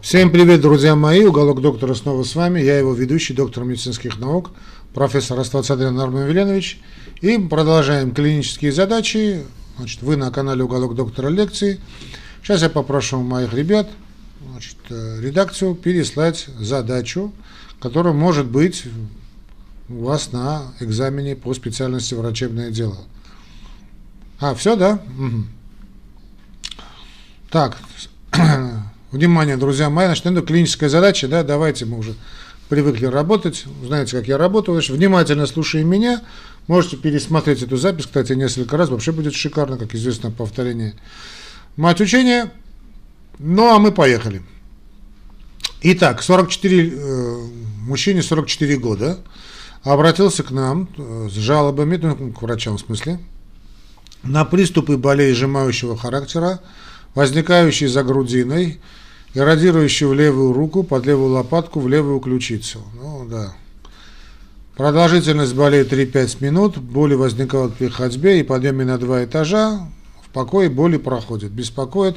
Всем 0.00 0.32
привет, 0.32 0.62
друзья 0.62 0.96
мои. 0.96 1.26
Уголок 1.26 1.60
доктора 1.60 1.92
снова 1.92 2.24
с 2.24 2.34
вами. 2.34 2.58
Я 2.58 2.78
его 2.78 2.94
ведущий, 2.94 3.34
доктор 3.34 3.64
медицинских 3.64 4.18
наук, 4.18 4.50
профессор 4.94 5.38
Аствацадрин 5.38 5.98
Армен 6.00 6.26
Веленович. 6.26 6.80
И 7.20 7.36
продолжаем 7.36 8.14
клинические 8.14 8.72
задачи. 8.72 9.44
Значит, 9.76 10.00
вы 10.00 10.16
на 10.16 10.30
канале 10.30 10.64
Уголок 10.64 10.94
доктора 10.94 11.28
лекции. 11.28 11.80
Сейчас 12.42 12.62
я 12.62 12.70
попрошу 12.70 13.20
моих 13.20 13.52
ребят, 13.52 13.90
значит, 14.50 14.78
э, 14.88 15.20
редакцию 15.20 15.74
переслать 15.74 16.46
задачу, 16.58 17.34
которая 17.78 18.14
может 18.14 18.46
быть 18.46 18.84
у 19.90 20.04
вас 20.04 20.32
на 20.32 20.72
экзамене 20.80 21.36
по 21.36 21.52
специальности 21.52 22.14
врачебное 22.14 22.70
дело. 22.70 22.96
А, 24.40 24.54
все, 24.54 24.76
да? 24.76 25.02
Угу. 25.18 25.44
Так, 27.50 27.76
Внимание, 29.14 29.56
друзья 29.56 29.90
мои, 29.90 30.06
значит, 30.06 30.26
это 30.26 30.42
клиническая 30.42 30.88
задача, 30.88 31.28
да, 31.28 31.44
давайте 31.44 31.84
мы 31.84 31.98
уже 31.98 32.16
привыкли 32.68 33.06
работать, 33.06 33.64
знаете, 33.84 34.16
как 34.16 34.26
я 34.26 34.36
работаю, 34.36 34.74
значит, 34.74 34.96
внимательно 34.96 35.46
слушая 35.46 35.84
меня, 35.84 36.20
можете 36.66 36.96
пересмотреть 36.96 37.62
эту 37.62 37.76
запись, 37.76 38.06
кстати, 38.06 38.32
несколько 38.32 38.76
раз, 38.76 38.88
вообще 38.88 39.12
будет 39.12 39.36
шикарно, 39.36 39.78
как 39.78 39.94
известно, 39.94 40.32
повторение. 40.32 40.94
Мать 41.76 42.00
учения, 42.00 42.50
ну, 43.38 43.72
а 43.72 43.78
мы 43.78 43.92
поехали. 43.92 44.42
Итак, 45.82 46.20
44, 46.20 46.92
э, 46.92 47.36
мужчине 47.82 48.20
44 48.20 48.76
года, 48.78 49.20
обратился 49.84 50.42
к 50.42 50.50
нам 50.50 50.88
э, 50.98 51.28
с 51.30 51.34
жалобами, 51.34 51.98
ну, 51.98 52.32
к 52.32 52.42
врачам 52.42 52.78
в 52.78 52.80
смысле, 52.80 53.20
на 54.24 54.44
приступы 54.44 54.96
болей 54.96 55.32
сжимающего 55.34 55.96
характера, 55.96 56.58
возникающие 57.14 57.88
за 57.88 58.02
грудиной, 58.02 58.80
иррадирующий 59.34 60.06
в 60.06 60.14
левую 60.14 60.52
руку, 60.52 60.82
под 60.82 61.06
левую 61.06 61.32
лопатку, 61.32 61.80
в 61.80 61.88
левую 61.88 62.20
ключицу. 62.20 62.80
Ну 62.94 63.26
да. 63.28 63.54
Продолжительность 64.76 65.54
болей 65.54 65.82
3-5 65.82 66.36
минут, 66.40 66.78
боли 66.78 67.14
возникают 67.14 67.74
при 67.74 67.88
ходьбе 67.88 68.40
и 68.40 68.42
подъеме 68.42 68.84
на 68.84 68.98
два 68.98 69.24
этажа, 69.24 69.86
в 70.24 70.30
покое 70.30 70.68
боли 70.68 70.96
проходят. 70.96 71.52
Беспокоит 71.52 72.16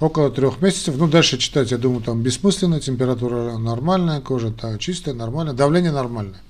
около 0.00 0.30
трех 0.30 0.60
месяцев. 0.60 0.96
Ну, 0.96 1.06
дальше 1.06 1.38
читать, 1.38 1.70
я 1.70 1.78
думаю, 1.78 2.02
там 2.02 2.22
бессмысленно, 2.22 2.80
температура 2.80 3.56
нормальная, 3.58 4.20
кожа 4.20 4.48
-то 4.48 4.78
чистая, 4.78 5.14
нормальная, 5.14 5.54
давление 5.54 5.92
нормальное. 5.92 6.40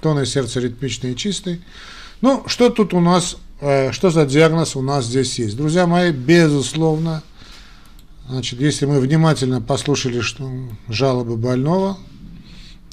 Тон 0.00 0.20
и 0.20 0.26
сердце 0.26 0.60
ритмичный 0.60 1.12
и 1.12 1.16
чистый. 1.16 1.60
Ну, 2.20 2.44
что 2.46 2.70
тут 2.70 2.94
у 2.94 3.00
нас, 3.00 3.36
э, 3.60 3.90
что 3.90 4.10
за 4.10 4.24
диагноз 4.24 4.76
у 4.76 4.82
нас 4.82 5.06
здесь 5.06 5.38
есть? 5.40 5.56
Друзья 5.56 5.86
мои, 5.86 6.12
безусловно, 6.12 7.22
Значит, 8.28 8.60
если 8.60 8.84
мы 8.84 9.00
внимательно 9.00 9.62
послушали 9.62 10.20
что, 10.20 10.50
жалобы 10.86 11.38
больного, 11.38 11.96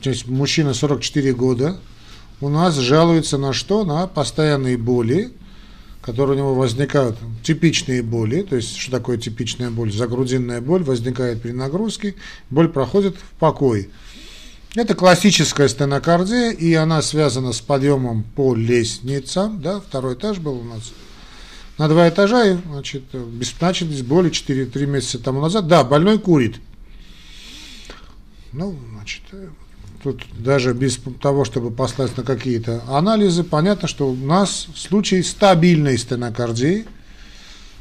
то 0.01 0.09
есть 0.09 0.27
мужчина 0.27 0.73
44 0.73 1.33
года, 1.33 1.77
у 2.39 2.47
нас 2.47 2.75
жалуется 2.75 3.37
на 3.37 3.51
что? 3.51 3.83
На 3.83 4.07
постоянные 4.07 4.77
боли, 4.77 5.33
которые 6.01 6.35
у 6.35 6.39
него 6.39 6.55
возникают, 6.55 7.17
типичные 7.43 8.01
боли, 8.01 8.43
то 8.43 8.55
есть 8.55 8.77
что 8.77 8.91
такое 8.91 9.17
типичная 9.17 9.71
боль? 9.71 9.91
Загрудинная 9.91 10.61
боль 10.61 10.83
возникает 10.83 11.41
при 11.41 11.51
нагрузке, 11.51 12.15
боль 12.49 12.69
проходит 12.69 13.17
в 13.17 13.37
покой. 13.37 13.89
Это 14.73 14.95
классическая 14.95 15.67
стенокардия, 15.67 16.51
и 16.51 16.73
она 16.75 17.01
связана 17.01 17.51
с 17.51 17.59
подъемом 17.59 18.23
по 18.23 18.55
лестницам, 18.55 19.61
да, 19.61 19.81
второй 19.81 20.13
этаж 20.13 20.37
был 20.39 20.59
у 20.59 20.63
нас– 20.63 20.93
на 21.77 21.87
два 21.87 22.07
этажа, 22.09 22.45
и, 22.45 22.57
значит, 22.65 23.03
беспочвенность 23.13 24.03
боли 24.03 24.31
4-3 24.31 24.85
месяца 24.85 25.19
тому 25.19 25.41
назад. 25.41 25.67
Да, 25.67 25.83
больной 25.83 26.19
курит. 26.19 26.57
Ну, 28.53 28.77
значит, 28.93 29.23
тут 30.01 30.23
даже 30.37 30.73
без 30.73 30.99
того, 31.21 31.43
чтобы 31.43 31.71
послать 31.71 32.15
на 32.15 32.23
какие-то 32.23 32.83
анализы, 32.87 33.43
понятно, 33.43 33.87
что 33.87 34.09
у 34.09 34.15
нас 34.15 34.67
случай 34.75 35.21
стабильной 35.21 35.97
стенокардии, 35.97 36.85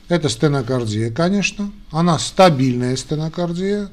это 0.09 0.29
стенокардия, 0.29 1.11
конечно, 1.11 1.71
она 1.91 2.19
стабильная 2.19 2.97
стенокардия, 2.97 3.89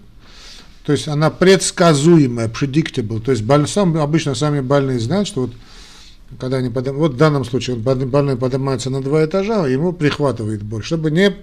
то 0.85 0.91
есть 0.91 1.07
она 1.07 1.29
предсказуемая, 1.29 2.47
predictable, 2.47 3.22
то 3.22 3.31
есть 3.31 3.45
сам, 3.72 3.95
обычно 3.97 4.33
сами 4.33 4.62
больные 4.62 5.00
знают, 5.00 5.28
что 5.28 5.41
вот 5.41 5.51
когда 6.40 6.58
они 6.58 6.69
подым... 6.69 6.96
вот 6.97 7.14
в 7.14 7.18
данном 7.18 7.46
случае 7.46 7.75
он 7.75 7.81
больной 7.81 8.38
поднимается 8.38 8.90
на 8.90 9.02
два 9.02 9.25
этажа, 9.25 9.68
ему 9.68 9.94
прихватывает 9.94 10.64
боль. 10.64 10.84
Чтобы 10.84 11.12
не 11.12 11.36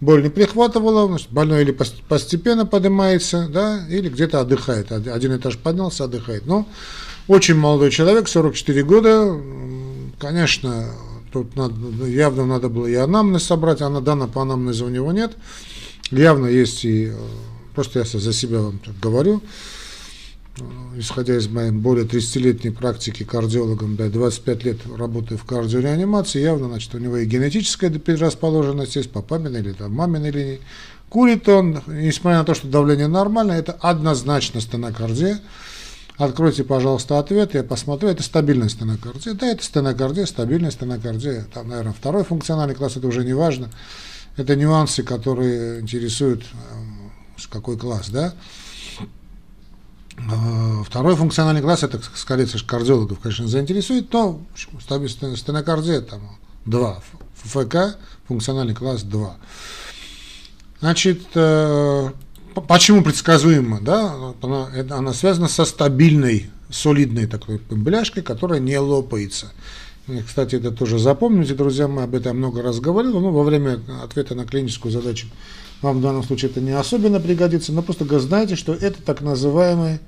боль 0.00 0.22
не 0.22 0.28
прихватывала, 0.28 1.18
больной 1.30 1.62
или 1.62 1.72
постепенно 2.08 2.66
поднимается, 2.66 3.48
да, 3.48 3.86
или 3.88 4.08
где-то 4.08 4.40
отдыхает. 4.40 4.92
Один 4.92 5.36
этаж 5.36 5.58
поднялся, 5.58 6.04
отдыхает. 6.04 6.46
Но 6.46 6.66
очень 7.26 7.56
молодой 7.56 7.90
человек, 7.90 8.28
44 8.28 8.82
года, 8.84 9.36
конечно, 10.18 10.90
тут 11.32 11.56
надо, 11.56 11.74
явно 12.06 12.46
надо 12.46 12.68
было 12.68 12.86
и 12.86 12.94
анамнез 12.94 13.42
собрать, 13.42 13.82
а 13.82 13.88
на 13.88 14.00
данном 14.00 14.30
по 14.30 14.42
анамнезу 14.42 14.86
у 14.86 14.90
него 14.90 15.12
нет. 15.12 15.36
Явно 16.10 16.46
есть 16.46 16.84
и, 16.84 17.08
э, 17.08 17.16
просто 17.74 17.98
я 17.98 18.04
за 18.06 18.32
себя 18.32 18.60
вам 18.60 18.80
говорю, 19.02 19.42
исходя 20.96 21.36
из 21.36 21.48
моей 21.48 21.70
более 21.70 22.04
30-летней 22.04 22.70
практики 22.70 23.24
кардиологом, 23.24 23.96
да, 23.96 24.08
25 24.08 24.64
лет 24.64 24.78
работаю 24.96 25.38
в 25.38 25.44
кардиореанимации, 25.44 26.40
явно, 26.40 26.68
значит, 26.68 26.94
у 26.94 26.98
него 26.98 27.16
и 27.16 27.26
генетическая 27.26 27.90
предрасположенность 27.90 28.96
есть 28.96 29.10
по 29.10 29.22
папиной 29.22 29.60
или 29.60 29.72
там 29.72 29.92
маминой 29.92 30.30
линии. 30.30 30.60
Курит 31.08 31.48
он, 31.48 31.82
несмотря 31.86 32.38
на 32.38 32.44
то, 32.44 32.54
что 32.54 32.68
давление 32.68 33.08
нормальное, 33.08 33.58
это 33.58 33.72
однозначно 33.72 34.60
стенокардия. 34.60 35.40
Откройте, 36.18 36.64
пожалуйста, 36.64 37.18
ответ, 37.18 37.54
я 37.54 37.62
посмотрю, 37.62 38.08
это 38.08 38.22
стабильная 38.22 38.68
стенокардия. 38.68 39.34
Да, 39.34 39.46
это 39.46 39.62
стенокардия, 39.62 40.26
стабильная 40.26 40.72
стенокардия. 40.72 41.46
Там, 41.54 41.68
наверное, 41.68 41.92
второй 41.92 42.24
функциональный 42.24 42.74
класс, 42.74 42.96
это 42.96 43.06
уже 43.06 43.24
не 43.24 43.34
важно. 43.34 43.70
Это 44.36 44.56
нюансы, 44.56 45.02
которые 45.02 45.80
интересуют, 45.80 46.42
э, 46.42 47.42
какой 47.48 47.78
класс, 47.78 48.10
да. 48.10 48.34
Э, 50.18 50.82
второй 50.84 51.14
функциональный 51.16 51.62
класс, 51.62 51.82
это 51.82 52.00
скорее 52.14 52.46
кардиологов, 52.66 53.20
конечно, 53.20 53.46
заинтересует, 53.46 54.12
но 54.12 54.40
стенокардия 55.06 56.00
там 56.00 56.38
2, 56.66 57.02
ФК, 57.44 57.76
функциональный 58.26 58.74
класс 58.74 59.02
2. 59.02 59.36
Значит, 60.80 61.22
э, 61.34 62.10
почему 62.66 63.02
предсказуемо? 63.02 63.80
Да? 63.80 64.34
Она, 64.42 64.68
она 64.90 65.12
связана 65.12 65.48
со 65.48 65.64
стабильной, 65.64 66.50
солидной 66.68 67.26
такой 67.26 67.58
бляшкой, 67.58 68.22
которая 68.22 68.60
не 68.60 68.78
лопается. 68.78 69.52
Кстати, 70.26 70.56
это 70.56 70.70
тоже 70.70 70.98
запомните, 70.98 71.52
друзья, 71.52 71.86
мы 71.86 72.04
об 72.04 72.14
этом 72.14 72.38
много 72.38 72.62
раз 72.62 72.80
говорили, 72.80 73.12
но 73.12 73.30
во 73.30 73.42
время 73.42 73.78
ответа 74.02 74.34
на 74.34 74.46
клиническую 74.46 74.90
задачу 74.90 75.26
вам 75.82 75.98
в 75.98 76.02
данном 76.02 76.22
случае 76.22 76.50
это 76.50 76.62
не 76.62 76.70
особенно 76.70 77.20
пригодится, 77.20 77.72
но 77.72 77.82
просто 77.82 78.18
знаете, 78.18 78.56
что 78.56 78.72
это 78.72 79.02
так 79.02 79.20
называемая 79.20 80.00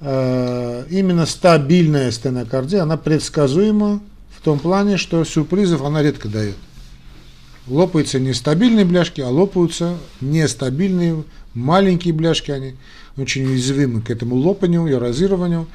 э, 0.00 0.86
именно 0.88 1.26
стабильная 1.26 2.10
стенокардия, 2.10 2.82
она 2.82 2.96
предсказуема 2.96 4.00
в 4.34 4.40
том 4.40 4.58
плане, 4.58 4.96
что 4.96 5.22
сюрпризов 5.24 5.82
она 5.82 6.02
редко 6.02 6.28
дает. 6.28 6.56
Лопаются 7.66 8.18
не 8.18 8.32
стабильные 8.32 8.86
бляшки, 8.86 9.20
а 9.20 9.28
лопаются 9.28 9.98
нестабильные 10.22 11.22
маленькие 11.52 12.14
бляшки, 12.14 12.50
они 12.50 12.76
очень 13.18 13.44
уязвимы 13.44 14.00
к 14.00 14.10
этому 14.10 14.36
лопанию, 14.36 14.90
эрозированию, 14.90 15.68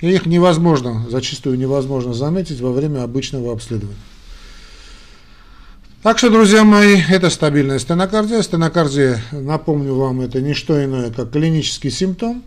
и 0.00 0.10
их 0.10 0.26
невозможно, 0.26 1.06
зачастую 1.10 1.58
невозможно 1.58 2.14
заметить 2.14 2.60
во 2.60 2.72
время 2.72 3.02
обычного 3.02 3.52
обследования. 3.52 3.96
Так 6.02 6.18
что, 6.18 6.30
друзья 6.30 6.62
мои, 6.62 7.00
это 7.08 7.30
стабильная 7.30 7.78
стенокардия. 7.78 8.40
Стенокардия, 8.40 9.20
напомню 9.32 9.94
вам, 9.94 10.20
это 10.20 10.40
не 10.40 10.54
что 10.54 10.84
иное, 10.84 11.10
как 11.10 11.32
клинический 11.32 11.90
симптом 11.90 12.44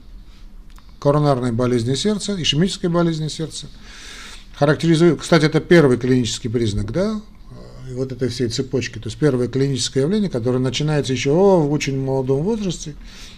коронарной 0.99 1.51
болезни 1.51 1.95
сердца, 1.95 2.41
ишемической 2.41 2.89
болезни 2.89 3.27
сердца. 3.27 3.67
Характеризует, 4.55 5.19
кстати, 5.19 5.45
это 5.45 5.59
первый 5.61 5.97
клинический 5.97 6.49
признак, 6.49 6.91
да, 6.91 7.21
вот 7.93 8.11
этой 8.11 8.29
всей 8.29 8.49
цепочки. 8.49 8.99
То 8.99 9.07
есть 9.07 9.17
первое 9.17 9.47
клиническое 9.47 10.03
явление, 10.03 10.29
которое 10.29 10.59
начинается 10.59 11.13
еще 11.13 11.31
о, 11.31 11.59
в 11.61 11.71
очень 11.71 11.99
молодом 11.99 12.43
возрасте, 12.43 12.95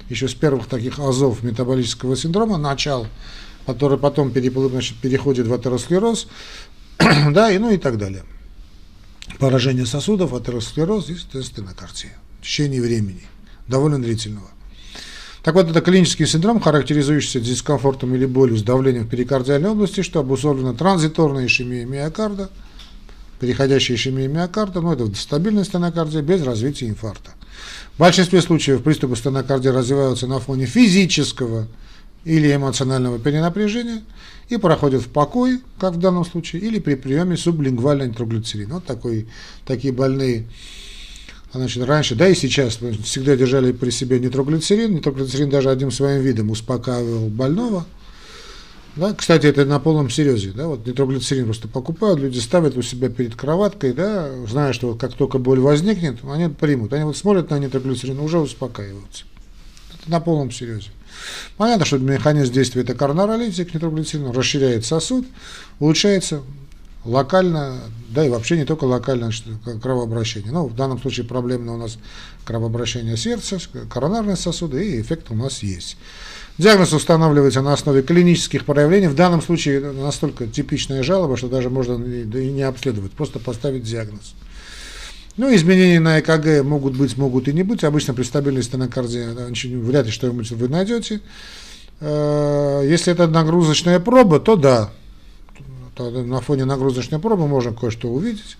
еще 0.09 0.27
с 0.27 0.33
первых 0.33 0.67
таких 0.67 0.99
азов 0.99 1.43
метаболического 1.43 2.15
синдрома, 2.15 2.57
начал, 2.57 3.07
который 3.65 3.97
потом 3.97 4.31
значит, 4.31 4.97
переходит 4.97 5.47
в 5.47 5.53
атеросклероз, 5.53 6.27
да, 7.31 7.51
и 7.51 7.57
ну 7.57 7.71
и 7.71 7.77
так 7.77 7.97
далее 7.97 8.23
поражение 9.41 9.85
сосудов, 9.85 10.33
атеросклероз 10.33 11.09
и 11.09 11.15
стенокардия 11.15 12.15
в 12.39 12.43
течение 12.43 12.81
времени, 12.81 13.23
довольно 13.67 14.01
длительного. 14.01 14.49
Так 15.43 15.55
вот, 15.55 15.69
это 15.69 15.81
клинический 15.81 16.27
синдром, 16.27 16.59
характеризующийся 16.59 17.39
дискомфортом 17.39 18.13
или 18.13 18.27
болью 18.27 18.57
с 18.57 18.63
давлением 18.63 19.05
в 19.05 19.09
перикардиальной 19.09 19.71
области, 19.71 20.01
что 20.01 20.19
обусловлено 20.19 20.73
транзиторной 20.73 21.47
ишемией 21.47 21.85
миокарда, 21.85 22.51
переходящей 23.39 23.95
ишемией 23.95 24.27
миокарда, 24.27 24.81
но 24.81 24.93
это 24.93 25.11
стабильная 25.15 25.63
стенокардия 25.63 26.21
без 26.21 26.43
развития 26.43 26.89
инфаркта. 26.89 27.31
В 27.95 27.99
большинстве 27.99 28.41
случаев 28.41 28.83
приступы 28.83 29.15
стенокардии 29.15 29.69
развиваются 29.69 30.27
на 30.27 30.39
фоне 30.39 30.67
физического 30.67 31.67
или 32.23 32.55
эмоционального 32.55 33.19
перенапряжения 33.19 34.03
и 34.49 34.57
проходят 34.57 35.01
в 35.01 35.09
покой, 35.09 35.61
как 35.79 35.93
в 35.93 35.99
данном 35.99 36.25
случае, 36.25 36.61
или 36.61 36.79
при 36.79 36.95
приеме 36.95 37.37
сублингвальной 37.37 38.09
нитроглицерина. 38.09 38.75
Вот 38.75 38.85
такой, 38.85 39.27
такие 39.65 39.93
больные 39.93 40.45
Значит, 41.53 41.83
раньше, 41.83 42.15
да 42.15 42.29
и 42.29 42.33
сейчас 42.33 42.79
всегда 43.03 43.35
держали 43.35 43.73
при 43.73 43.89
себе 43.89 44.19
нитроглицерин. 44.19 44.95
Нитроглицерин 44.95 45.49
даже 45.49 45.69
одним 45.69 45.91
своим 45.91 46.21
видом 46.21 46.49
успокаивал 46.49 47.27
больного. 47.27 47.85
Да? 48.95 49.13
Кстати, 49.13 49.47
это 49.47 49.65
на 49.65 49.79
полном 49.79 50.09
серьезе. 50.09 50.51
Да? 50.51 50.67
Вот 50.67 50.85
нитроглицерин 50.85 51.45
просто 51.45 51.67
покупают, 51.67 52.19
люди 52.19 52.39
ставят 52.39 52.77
у 52.77 52.81
себя 52.81 53.09
перед 53.09 53.35
кроваткой, 53.35 53.93
да, 53.93 54.29
зная, 54.47 54.71
что 54.71 54.95
как 54.95 55.13
только 55.13 55.39
боль 55.39 55.59
возникнет, 55.59 56.19
они 56.23 56.47
примут. 56.47 56.93
Они 56.93 57.03
вот 57.03 57.17
смотрят 57.17 57.49
на 57.49 57.59
нитроглицерин, 57.59 58.19
уже 58.19 58.39
успокаиваются. 58.39 59.25
На 60.07 60.19
полном 60.19 60.51
серьезе. 60.51 60.89
Понятно, 61.57 61.85
что 61.85 61.97
механизм 61.97 62.53
действия 62.53 62.81
это 62.81 62.95
коронаролитик, 62.95 63.73
нитроглицерин, 63.73 64.31
расширяет 64.31 64.85
сосуд, 64.85 65.27
улучшается 65.79 66.41
локально, 67.05 67.79
да 68.09 68.25
и 68.25 68.29
вообще 68.29 68.57
не 68.57 68.65
только 68.65 68.85
локально 68.85 69.31
кровообращение. 69.81 70.51
Ну, 70.51 70.67
в 70.67 70.75
данном 70.75 70.99
случае 71.01 71.25
проблемно 71.25 71.73
у 71.73 71.77
нас 71.77 71.97
кровообращение 72.45 73.17
сердца, 73.17 73.59
коронарные 73.89 74.35
сосуды, 74.35 74.85
и 74.85 75.01
эффект 75.01 75.27
у 75.29 75.35
нас 75.35 75.63
есть. 75.63 75.97
Диагноз 76.57 76.93
устанавливается 76.93 77.61
на 77.61 77.73
основе 77.73 78.01
клинических 78.01 78.65
проявлений. 78.65 79.07
В 79.07 79.15
данном 79.15 79.41
случае 79.41 79.91
настолько 79.91 80.47
типичная 80.47 81.01
жалоба, 81.01 81.37
что 81.37 81.47
даже 81.47 81.69
можно 81.69 81.93
и 82.03 82.51
не 82.51 82.63
обследовать, 82.63 83.13
просто 83.13 83.39
поставить 83.39 83.83
диагноз. 83.83 84.33
Ну, 85.41 85.55
изменения 85.55 85.99
на 85.99 86.19
ЭКГ 86.19 86.63
могут 86.63 86.95
быть, 86.95 87.17
могут 87.17 87.47
и 87.47 87.53
не 87.53 87.63
быть. 87.63 87.83
Обычно 87.83 88.13
при 88.13 88.21
стабильной 88.21 88.61
стенокардии 88.61 89.25
вряд 89.77 90.05
ли 90.05 90.11
что-нибудь 90.11 90.51
вы 90.51 90.67
найдете. 90.67 91.19
Э, 91.99 92.83
если 92.85 93.11
это 93.11 93.25
нагрузочная 93.25 93.99
проба, 93.99 94.39
то 94.39 94.55
да, 94.55 94.91
на 95.97 96.41
фоне 96.41 96.65
нагрузочной 96.65 97.17
пробы 97.17 97.47
можно 97.47 97.73
кое-что 97.73 98.09
увидеть. 98.09 98.55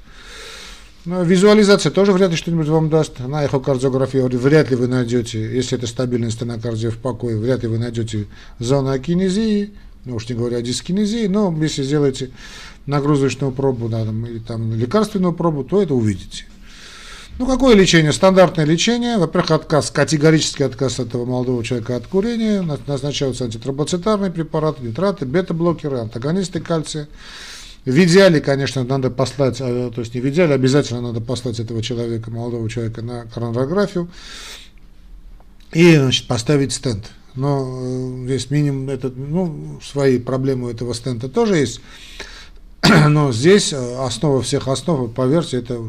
Но 1.06 1.22
визуализация 1.22 1.92
тоже 1.92 2.14
вряд 2.14 2.32
ли 2.32 2.36
что-нибудь 2.36 2.68
вам 2.68 2.90
даст. 2.90 3.20
На 3.20 3.46
эхокардиографии 3.46 4.18
вряд 4.18 4.72
ли 4.72 4.76
вы 4.76 4.88
найдете, 4.88 5.40
если 5.40 5.78
это 5.78 5.86
стабильная 5.86 6.32
стенокардия 6.32 6.90
в 6.90 6.98
покое, 6.98 7.38
вряд 7.38 7.62
ли 7.62 7.68
вы 7.68 7.78
найдете 7.78 8.26
зону 8.58 8.90
акинезии, 8.90 9.70
ну 10.06 10.16
уж 10.16 10.28
не 10.28 10.34
говоря 10.34 10.58
о 10.58 10.62
дискинезии, 10.64 11.28
но 11.28 11.56
если 11.62 11.84
сделаете 11.84 12.32
нагрузочную 12.88 13.52
пробу 13.52 13.88
да, 13.88 14.04
там, 14.04 14.26
или 14.26 14.40
там 14.40 14.74
лекарственную 14.74 15.34
пробу, 15.34 15.64
то 15.64 15.80
это 15.80 15.94
увидите. 15.94 16.46
Ну, 17.38 17.48
какое 17.48 17.76
лечение? 17.76 18.12
Стандартное 18.12 18.66
лечение. 18.66 19.18
Во-первых, 19.18 19.52
отказ, 19.52 19.90
категорический 19.90 20.66
отказ 20.66 21.00
этого 21.00 21.26
молодого 21.26 21.64
человека 21.64 21.96
от 21.96 22.08
курения. 22.08 22.62
Назначаются 22.62 23.46
антитромбоцитарные 23.46 24.32
препараты, 24.32 24.84
нитраты, 24.84 25.26
бета-блокеры, 25.26 26.00
антагонисты 26.00 26.60
кальция. 26.60 27.08
В 27.84 28.04
идеале, 28.04 28.40
конечно, 28.42 28.84
надо 28.84 29.10
послать, 29.10 29.60
э, 29.60 29.92
то 29.94 30.02
есть 30.02 30.14
не 30.14 30.22
в 30.22 30.30
идеале, 30.30 30.54
обязательно 30.54 31.02
надо 31.02 31.20
послать 31.20 31.60
этого 31.60 31.82
человека, 31.82 32.30
молодого 32.30 32.70
человека 32.70 33.02
на 33.02 33.26
коронарографию 33.26 34.08
и 35.74 35.96
значит, 35.96 36.28
поставить 36.28 36.74
стенд. 36.74 37.10
Но 37.34 37.66
э, 37.66 38.26
здесь 38.26 38.52
минимум, 38.52 38.90
этот, 38.90 39.18
ну, 39.18 39.80
свои 39.82 40.20
проблемы 40.20 40.68
у 40.68 40.72
этого 40.72 40.94
стента 40.94 41.28
тоже 41.28 41.58
есть. 41.58 41.82
Но 43.08 43.32
здесь 43.32 43.74
э, 43.74 44.06
основа 44.06 44.42
всех 44.42 44.68
основ, 44.68 45.12
поверьте, 45.12 45.58
это 45.58 45.82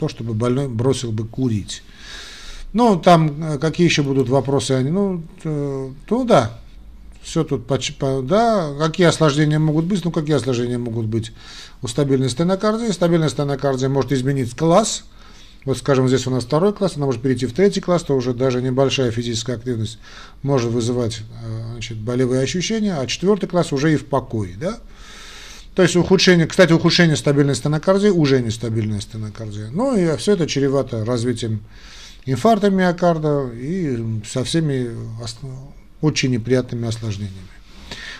то, 0.00 0.08
чтобы 0.08 0.34
больной 0.34 0.68
бросил 0.68 1.12
бы 1.12 1.26
курить. 1.26 1.82
Ну, 2.72 2.98
там 2.98 3.42
э, 3.42 3.58
какие 3.58 3.86
еще 3.86 4.02
будут 4.02 4.28
вопросы, 4.28 4.72
они, 4.72 4.90
ну, 4.90 5.22
то, 5.42 5.92
то 6.06 6.24
да, 6.24 6.58
все 7.22 7.44
тут, 7.44 7.66
да, 8.26 8.74
какие 8.78 9.06
осложнения 9.06 9.58
могут 9.58 9.84
быть, 9.84 10.04
ну, 10.04 10.10
какие 10.10 10.36
осложнения 10.36 10.78
могут 10.78 11.06
быть 11.06 11.32
у 11.82 11.88
стабильной 11.88 12.30
стенокардии. 12.30 12.90
Стабильная 12.90 13.28
стенокардия 13.28 13.88
может 13.88 14.12
изменить 14.12 14.56
класс, 14.56 15.04
вот, 15.64 15.76
скажем, 15.76 16.08
здесь 16.08 16.26
у 16.26 16.30
нас 16.30 16.44
второй 16.44 16.72
класс, 16.72 16.96
она 16.96 17.06
может 17.06 17.20
перейти 17.20 17.46
в 17.46 17.52
третий 17.52 17.80
класс, 17.80 18.02
то 18.02 18.16
уже 18.16 18.32
даже 18.32 18.62
небольшая 18.62 19.10
физическая 19.10 19.56
активность 19.56 19.98
может 20.42 20.70
вызывать 20.70 21.20
э, 21.44 21.72
значит, 21.72 21.98
болевые 21.98 22.40
ощущения, 22.42 22.94
а 22.94 23.06
четвертый 23.06 23.46
класс 23.46 23.72
уже 23.72 23.92
и 23.92 23.96
в 23.96 24.06
покое, 24.06 24.54
да. 24.58 24.78
То 25.74 25.82
есть 25.82 25.96
ухудшение, 25.96 26.46
кстати, 26.46 26.72
ухудшение 26.72 27.16
стабильной 27.16 27.54
стенокардии 27.54 28.08
уже 28.08 28.40
нестабильная 28.40 29.00
стенокардия. 29.00 29.68
Ну 29.70 29.96
и 29.96 30.16
все 30.16 30.32
это 30.32 30.46
чревато 30.46 31.04
развитием 31.04 31.62
инфаркта 32.26 32.70
миокарда 32.70 33.50
и 33.54 33.98
со 34.26 34.44
всеми 34.44 34.90
очень 36.00 36.30
неприятными 36.30 36.88
осложнениями. 36.88 37.48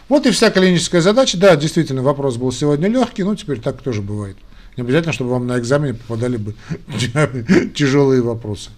Вот 0.09 0.27
и 0.27 0.31
вся 0.31 0.51
клиническая 0.51 1.01
задача. 1.01 1.39
Да, 1.39 1.55
действительно, 1.57 2.03
вопрос 2.03 2.37
был 2.37 2.51
сегодня 2.53 2.89
легкий, 2.89 3.23
но 3.23 3.35
теперь 3.35 3.61
так 3.61 3.81
тоже 3.83 4.03
бывает. 4.03 4.37
Не 4.77 4.83
обязательно, 4.83 5.13
чтобы 5.13 5.31
вам 5.31 5.47
на 5.47 5.59
экзамене 5.59 5.95
попадали 5.95 6.37
бы 6.37 6.55
тяжелые 7.75 8.23
вопросы. 8.23 8.71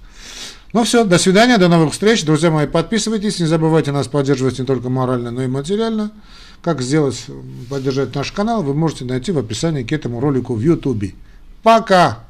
Ну 0.73 0.85
все, 0.85 1.05
до 1.05 1.19
свидания, 1.19 1.59
до 1.59 1.69
новых 1.69 1.93
встреч. 1.93 2.25
Друзья 2.25 2.51
мои, 2.51 2.67
подписывайтесь, 2.67 3.41
не 3.41 3.47
забывайте 3.47 3.93
нас 3.93 4.09
поддерживать 4.09 4.59
не 4.59 4.65
только 4.65 4.89
морально, 4.89 5.31
но 5.31 5.43
и 5.43 5.47
материально. 5.47 6.13
Как 6.63 6.81
сделать, 6.81 7.27
поддержать 7.69 8.15
наш 8.15 8.33
канал, 8.33 8.63
вы 8.63 8.73
можете 8.73 9.05
найти 9.05 9.33
в 9.33 9.39
описании 9.39 9.83
к 9.83 9.93
этому 9.93 10.21
ролику 10.21 10.55
в 10.55 10.61
YouTube. 10.61 11.13
Пока! 11.63 12.25